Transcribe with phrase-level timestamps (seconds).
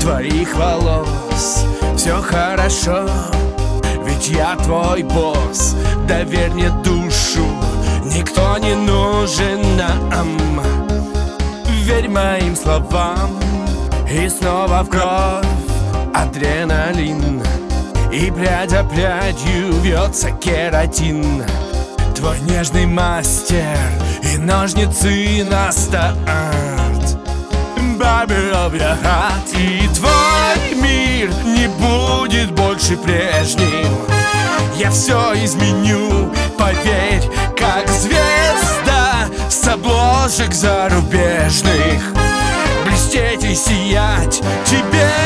[0.00, 1.64] твоих волос.
[1.96, 3.08] Все хорошо,
[4.04, 5.76] ведь я твой босс.
[6.06, 7.46] Доверь мне душу,
[8.04, 10.60] никто не нужен нам.
[11.84, 13.38] Верь моим словам
[14.10, 15.46] и снова в кровь
[16.14, 17.42] адреналин.
[18.12, 21.44] И прядь прядью вьется кератин.
[22.14, 23.78] Твой нежный мастер
[24.22, 26.18] и ножницы на старт
[28.02, 33.96] Of your heart И твой мир не будет больше прежним.
[34.76, 37.22] Я все изменю, поверь,
[37.56, 42.02] как звезда С обложек зарубежных.
[42.84, 45.21] Блестеть и сиять тебе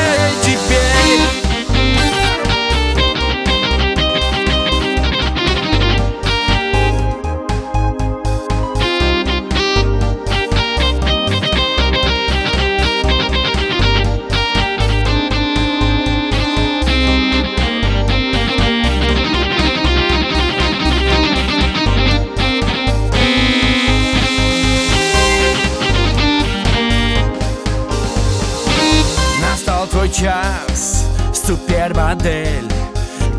[30.17, 30.31] Настал
[30.67, 32.69] твой час, супермодель.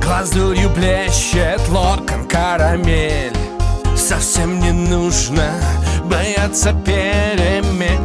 [0.02, 3.36] Глазурью блещет локон карамель.
[3.96, 5.52] Совсем не нужно
[6.04, 7.98] бояться перемен.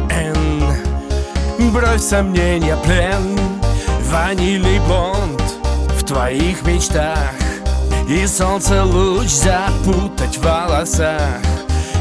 [1.72, 3.38] Бровь сомнения, плен
[4.10, 5.42] Ванильный бонд
[5.98, 7.34] в твоих мечтах.
[8.08, 11.40] И солнце луч запутать в волосах.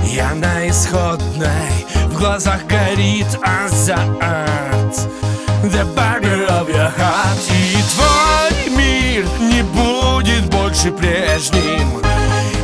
[0.05, 5.07] Я на исходной, в глазах горит азарт
[5.63, 12.03] The burger of your heart И твой мир не будет больше прежним.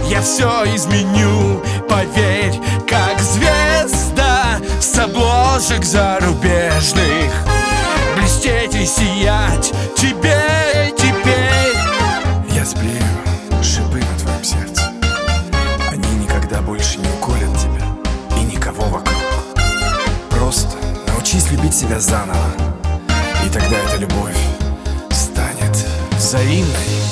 [0.10, 7.32] Я все изменю, поверь, как звезда С обложек зарубежных.
[8.18, 11.78] Блестеть и сиять тебе теперь.
[12.52, 13.02] Я сплею
[13.64, 14.92] шипы на твоем сердце.
[15.90, 17.86] Они никогда больше не уколят тебя
[18.38, 19.24] И никого вокруг.
[20.32, 20.76] Просто
[21.08, 22.69] научись любить себя заново
[23.50, 24.38] И тогда эта любовь
[25.10, 25.76] станет
[26.12, 27.09] взаимной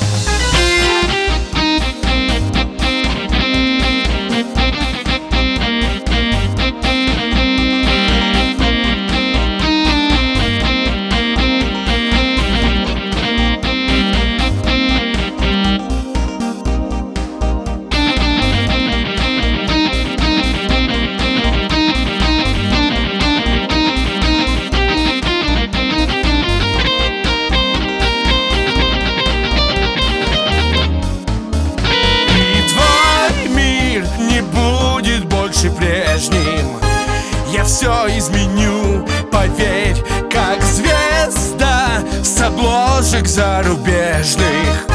[37.78, 44.88] все изменю, поверь, как звезда С обложек зарубежных.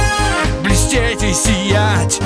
[0.62, 2.20] Блестеть и сиять